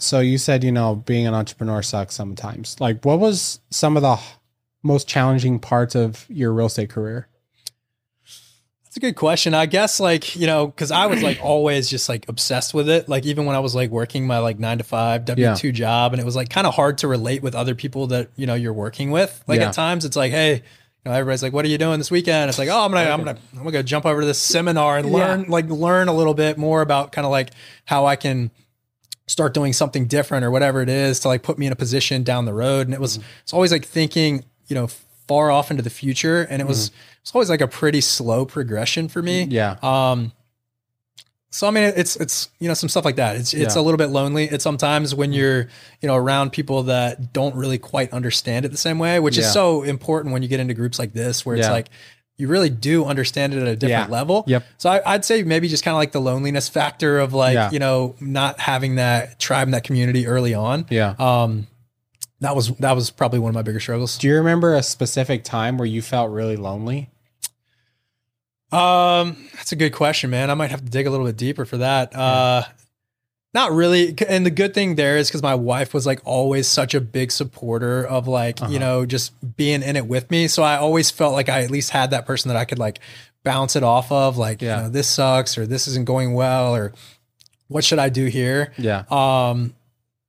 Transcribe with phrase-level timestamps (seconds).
[0.00, 2.76] so you said you know being an entrepreneur sucks sometimes.
[2.80, 4.18] Like, what was some of the
[4.82, 7.28] most challenging parts of your real estate career?
[8.84, 9.54] That's a good question.
[9.54, 13.08] I guess like, you know, cause I was like always just like obsessed with it.
[13.08, 16.12] Like even when I was like working my like nine to five W two job
[16.12, 18.54] and it was like kind of hard to relate with other people that, you know,
[18.54, 19.44] you're working with.
[19.46, 19.68] Like Yeah.
[19.68, 20.62] at times it's like, Hey, you
[21.04, 22.48] know, everybody's like, what are you doing this weekend?
[22.48, 24.98] It's like, oh, I'm gonna, I'm gonna, I'm gonna go jump over to this seminar
[24.98, 27.50] and learn, like learn a little bit more about kind of like
[27.84, 28.50] how I can
[29.30, 32.24] start doing something different or whatever it is to like put me in a position
[32.24, 32.88] down the road.
[32.88, 33.28] And it was, mm-hmm.
[33.42, 34.88] it's always like thinking, you know,
[35.28, 36.42] far off into the future.
[36.42, 37.20] And it was, mm-hmm.
[37.22, 39.44] it's always like a pretty slow progression for me.
[39.44, 39.76] Yeah.
[39.82, 40.32] Um,
[41.52, 43.34] so I mean, it's it's you know some stuff like that.
[43.34, 43.80] It's it's Yeah.
[43.80, 44.44] a little bit lonely.
[44.44, 45.38] It's sometimes when mm-hmm.
[45.40, 45.68] you're
[46.00, 49.46] you know around people that don't really quite understand it the same way, which Yeah.
[49.46, 51.72] is so important when you get into groups like this, where it's Yeah.
[51.72, 51.88] like
[52.40, 54.12] you really do understand it at a different Yeah.
[54.12, 54.44] level.
[54.46, 54.64] Yep.
[54.78, 57.70] So I, I'd say maybe just kind of like the loneliness factor of like Yeah.
[57.70, 60.86] you know not having that tribe and that community early on.
[60.90, 61.14] Yeah.
[61.18, 61.66] Um,
[62.40, 64.16] that was that was probably one of my bigger struggles.
[64.18, 67.10] Do you remember a specific time where you felt really lonely?
[68.72, 70.48] Um, that's a good question, man.
[70.50, 72.14] I might have to dig a little bit deeper for that.
[72.14, 72.62] Uh,
[73.52, 74.14] not really.
[74.28, 77.32] And the good thing there is because my wife was like always such a big
[77.32, 78.70] supporter of like, Uh-huh.
[78.72, 80.46] you know, just being in it with me.
[80.48, 83.00] So I always felt like I at least had that person that I could like
[83.42, 84.36] bounce it off of.
[84.36, 84.76] Like, Yeah.
[84.76, 86.92] you know, this sucks or this isn't going well or
[87.68, 88.72] what should I do here?
[88.78, 89.04] Yeah.
[89.10, 89.74] Um,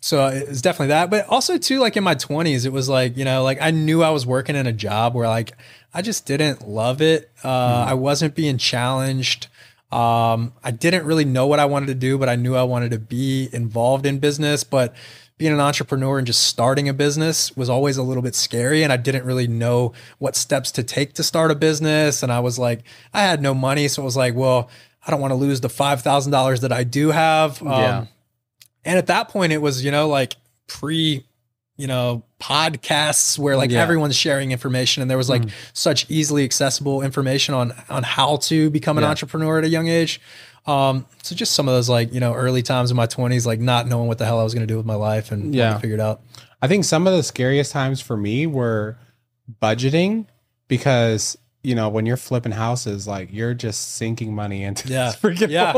[0.00, 3.24] so it's definitely that, but also too, like in my twenties, it was like, you
[3.24, 5.52] know, like I knew I was working in a job where like,
[5.94, 7.30] I just didn't love it.
[7.44, 9.46] Uh, I wasn't being challenged.
[9.92, 12.92] Um, I didn't really know what I wanted to do, but I knew I wanted
[12.92, 14.94] to be involved in business, but
[15.38, 18.82] being an entrepreneur and just starting a business was always a little bit scary.
[18.84, 22.22] And I didn't really know what steps to take to start a business.
[22.22, 23.88] And I was like, I had no money.
[23.88, 24.70] So it was like, well,
[25.06, 27.60] I don't want to lose the $5,000 that I do have.
[27.60, 28.04] Um, Yeah.
[28.84, 30.36] and at that point, it was, you know, like
[30.68, 31.26] pre,
[31.76, 33.78] you know, podcasts where like Yeah.
[33.80, 33.82] Mm.
[33.82, 38.68] everyone's sharing information and there was like such easily accessible information on on how to
[38.70, 39.10] become an Yeah.
[39.10, 40.20] entrepreneur at a young age.
[40.66, 43.58] Um, so just some of those like, you know, early times in my 20s, like
[43.60, 45.78] not knowing what the hell I was going to do with my life and yeah,
[45.78, 46.20] figured out.
[46.60, 48.96] I think some of the scariest times for me were
[49.60, 50.26] budgeting
[50.68, 55.12] because you know when you're flipping houses, like you're just sinking money into Yeah.
[55.12, 55.72] this freaking Yeah.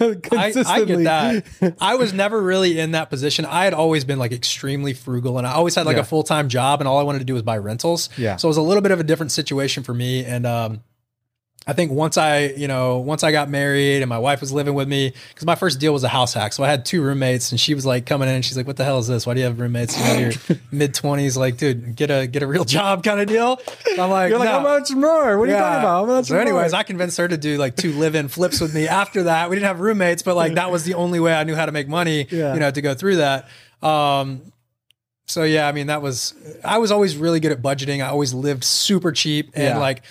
[0.38, 1.76] I, I get that.
[1.80, 3.44] I was never really in that position.
[3.44, 6.02] I had always been like extremely frugal and I always had like Yeah.
[6.02, 8.08] a full time job and all I wanted to do was buy rentals.
[8.16, 8.36] Yeah.
[8.36, 10.24] So it was a little bit of a different situation for me.
[10.24, 10.82] And um,
[11.68, 14.74] I think once I, you know, once I got married and my wife was living
[14.74, 16.52] with me, because my first deal was a house hack.
[16.52, 18.76] So I had two roommates and she was like coming in and she's like, what
[18.76, 19.26] the hell is this?
[19.26, 19.98] Why do you have roommates?
[20.00, 20.32] in your
[20.70, 23.58] mid twenties, like, dude, get a get a real job kind of deal.
[23.96, 25.38] So I'm like, You're like, "No." how much more?
[25.38, 25.82] What are you talking about?
[25.82, 26.78] How much So, anyways, more?
[26.78, 28.86] I convinced her to do like two live-in flips with me.
[28.86, 31.56] After that, we didn't have roommates, but like that was the only way I knew
[31.56, 32.28] how to make money.
[32.30, 32.54] Yeah.
[32.54, 33.48] You know, to go through that.
[33.82, 34.52] Um,
[35.26, 36.32] so yeah, I mean, that was
[36.64, 38.04] I was always really good at budgeting.
[38.04, 39.78] I always lived super cheap, and Yeah.
[39.78, 40.04] like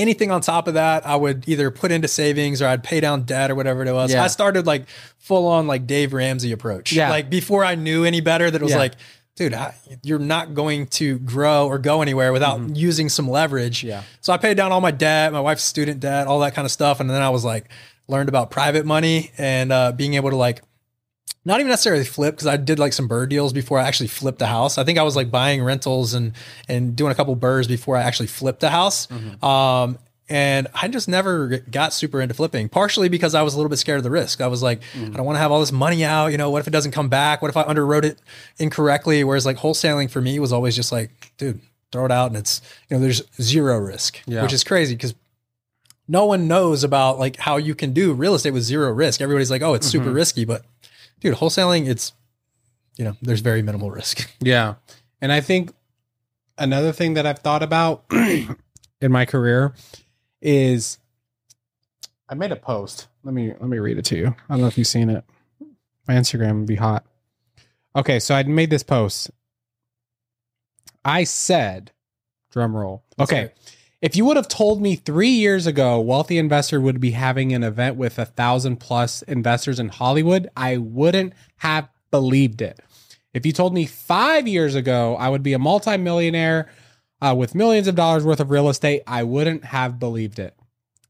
[0.00, 3.22] anything on top of that, I would either put into savings or I'd pay down
[3.22, 4.12] debt or whatever it was.
[4.12, 4.24] Yeah.
[4.24, 4.88] I started like
[5.18, 6.92] full on like Dave Ramsey approach.
[6.92, 7.10] Yeah.
[7.10, 8.78] like before I knew any better, that it was Yeah.
[8.78, 8.94] like.
[9.36, 13.78] Dude, I, you're not going to grow or go anywhere without using some leverage.
[13.78, 13.88] Mm-hmm.
[13.88, 14.02] Yeah.
[14.20, 16.72] So I paid down all my debt, my wife's student debt, all that kind of
[16.72, 17.00] stuff.
[17.00, 17.70] And then I was like,
[18.06, 20.60] learned about private money and uh, being able to like,
[21.44, 24.38] not even necessarily flip because I did like some BRRRR deals before I actually flipped
[24.38, 24.76] the house.
[24.76, 26.32] I think I was like buying rentals and
[26.68, 29.06] and doing a couple BRRRRs before I actually flipped the house.
[29.06, 29.44] Mm-hmm.
[29.44, 29.98] Um,
[30.28, 33.78] and I just never got super into flipping, partially because I was a little bit
[33.78, 34.40] scared of the risk.
[34.40, 35.12] I was like, mm-hmm.
[35.12, 36.28] I don't want to have all this money out.
[36.28, 37.42] You know, what if it doesn't come back?
[37.42, 38.20] What if I underwrote it
[38.58, 39.24] incorrectly?
[39.24, 41.60] Whereas like wholesaling for me was always just like, dude,
[41.90, 44.42] throw it out and it's, you know, there's zero risk, Yeah.
[44.42, 45.14] which is crazy because
[46.06, 49.20] no one knows about like how you can do real estate with zero risk.
[49.20, 50.14] Everybody's like, oh, it's super mm-hmm.
[50.14, 50.64] risky, but
[51.20, 52.12] dude, wholesaling, it's
[52.96, 54.30] you know, there's very minimal risk.
[54.40, 54.74] Yeah.
[55.22, 55.72] And I think
[56.56, 58.56] another thing that I've thought about in
[59.12, 59.74] my career
[60.40, 60.98] is
[62.28, 63.08] I made a post.
[63.22, 64.28] Let me let me read it to you.
[64.48, 65.24] I don't know if you've seen it.
[66.08, 67.04] My Instagram would be hot.
[67.94, 69.30] Okay, so I made this post.
[71.04, 71.92] I said,
[72.50, 73.02] drum roll.
[73.18, 73.42] Okay.
[73.42, 73.76] right.
[74.02, 77.62] If you would have told me three years ago, Wealthy Investor would be having an
[77.62, 82.80] event with a thousand plus investors in Hollywood, I wouldn't have believed it.
[83.34, 86.70] If you told me five years ago I would be a multimillionaire
[87.20, 90.56] uh, with millions of dollars worth of real estate, I wouldn't have believed it.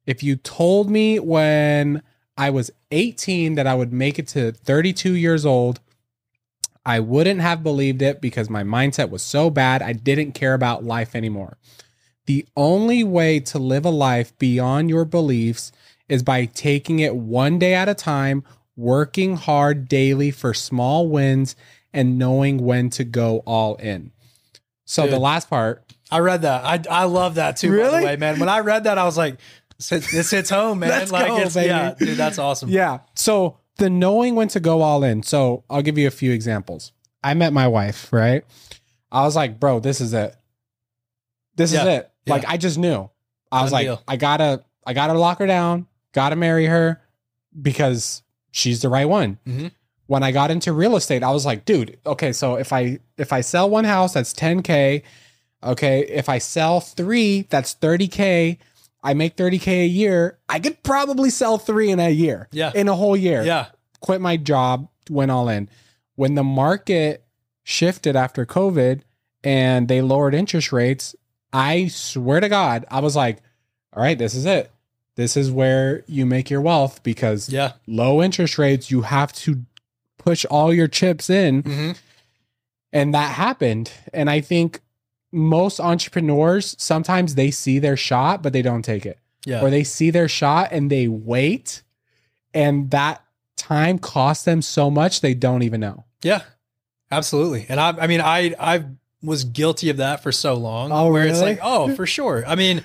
[0.05, 2.03] If you told me when
[2.37, 5.79] I was 18 that I would make it to 32 years old,
[6.85, 10.83] I wouldn't have believed it because my mindset was so bad, I didn't care about
[10.83, 11.57] life anymore.
[12.27, 15.73] The only way to live a life beyond your beliefs
[16.09, 18.45] is by taking it one day at a time,
[18.77, 21.57] working hard daily for small wins
[21.93, 24.13] and knowing when to go all in.
[24.85, 26.65] So the last part, I read that.
[26.65, 27.71] I I love that too.
[27.71, 28.05] Really?
[28.05, 28.41] way, man.
[28.41, 29.39] When I read that, I was like,
[29.89, 30.91] this hits, home, man.
[30.91, 31.69] Let's like, go, it's, baby.
[31.69, 32.69] yeah, dude, that's awesome.
[32.71, 32.99] Yeah.
[33.15, 35.23] So the knowing when to go all in.
[35.23, 36.93] So I'll give you a few examples.
[37.23, 38.45] I met my wife, right?
[39.13, 40.35] I was like, bro, this is it.
[41.61, 42.11] This is it.
[42.27, 42.33] Yeah.
[42.35, 43.09] Like I just knew.
[43.53, 44.03] I was Done like, deal.
[44.07, 47.01] I gotta, I gotta lock her down, gotta marry her
[47.61, 49.39] because she's the right one.
[49.47, 49.73] Mhm.
[50.07, 53.33] When I got into real estate, I was like, dude, okay, so if I if
[53.33, 55.03] I sell one house, that's 10K.
[55.63, 56.01] Okay.
[56.09, 58.59] If I sell three, that's 30K.
[59.03, 60.39] I make 30K a year.
[60.49, 62.49] I could probably sell three in a year.
[62.53, 62.73] Yeah.
[62.75, 63.43] In a whole year.
[63.43, 63.67] Yeah.
[64.01, 65.69] Quit my job, went all in.
[66.17, 67.25] When the market
[67.63, 69.03] shifted after COVID
[69.45, 71.15] and they lowered interest rates,
[71.53, 73.39] I swear to God, I was like,
[73.95, 74.71] all right, this is it.
[75.17, 77.73] This is where you make your wealth because Yeah.
[77.87, 79.65] low interest rates, you have to
[80.19, 81.93] push all your chips in hmm
[82.93, 84.81] and that happened and i think
[85.33, 89.63] most entrepreneurs sometimes they see their shot but they don't take it Yeah.
[89.63, 91.83] or they see their shot and they wait
[92.53, 93.23] and that
[93.57, 96.43] time costs them so much they don't even know Yeah,
[97.11, 97.65] absolutely.
[97.69, 98.85] And I, I mean, I, I
[99.23, 100.91] was guilty of that for so long.
[100.93, 102.45] Oh, where it's like, oh, for sure.
[102.47, 102.83] I mean,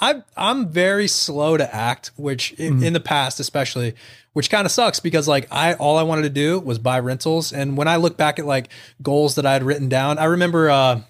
[0.00, 2.84] I, I'm very slow to act, which in, Mhm.
[2.86, 3.94] in the past, especially,
[4.32, 7.52] which kind of sucks because like I, all I wanted to do was buy rentals.
[7.52, 8.68] And when I look back at like
[9.02, 11.00] goals that I had written down, I remember, uh, I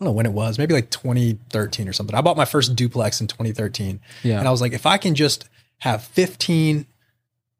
[0.00, 2.14] don't know when it was, maybe like 2013 or something.
[2.16, 4.00] I bought my first duplex in 2013.
[4.22, 5.48] yeah And I was like, if I can just
[5.78, 6.86] have 15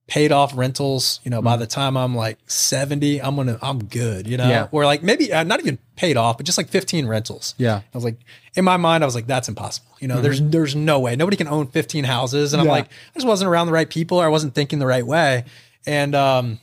[0.06, 1.44] paid off rentals, you know, Mm.
[1.44, 4.68] by the time I'm like 70, I'm going to, I'm good, you know, Yeah.
[4.70, 7.54] or like maybe uh, not even paid off, but just like 15 rentals.
[7.56, 8.16] yeah I was like,
[8.54, 9.88] in my mind, I was like, that's impossible.
[10.00, 12.52] You know, there's, there's no way nobody can own 15 houses.
[12.52, 12.70] And I'm Mm-hmm.
[12.72, 14.18] Like, I just wasn't around the right people.
[14.20, 15.44] Or I wasn't thinking the right way.
[15.86, 16.60] And, um,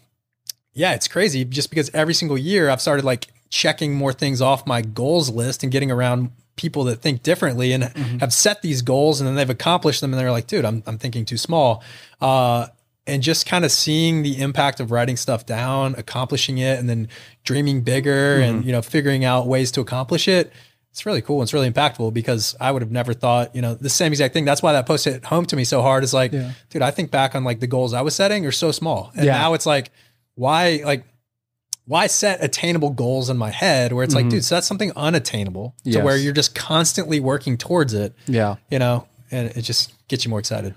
[0.74, 4.66] yeah, it's crazy just because every single year I've started like checking more things off
[4.68, 8.20] my goals list and getting around people that think differently and Mm-hmm.
[8.20, 10.98] have set these goals and then they've accomplished them and they're like, dude, I'm, I'm
[11.00, 11.84] thinking too small.
[12.22, 12.68] Uh,
[13.08, 17.08] and just kind of seeing the impact of writing stuff down, accomplishing it, and then
[17.44, 18.56] dreaming bigger Mm-hmm.
[18.58, 20.52] and, you know, figuring out ways to accomplish it.
[20.92, 21.42] It's really cool.
[21.42, 24.44] It's really impactful because I would have never thought, you know, the same exact thing.
[24.46, 26.04] That's why that post hit home to me so hard.
[26.04, 26.52] Is like, Yeah.
[26.70, 29.10] dude, I think back on like the goals I was setting are so small.
[29.16, 29.38] And Yeah.
[29.38, 29.90] now it's like,
[30.36, 31.06] why, like,
[31.86, 34.32] why set attainable goals in my head where it's like, Mhm.
[34.32, 39.08] dude, that's something unattainable to where you're just constantly working towards it, yeah you know,
[39.32, 40.76] and it just gets you more excited.